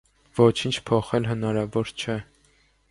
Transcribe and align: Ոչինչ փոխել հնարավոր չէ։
Ոչինչ 0.39 0.71
փոխել 0.89 1.31
հնարավոր 1.33 1.95
չէ։ 2.05 2.21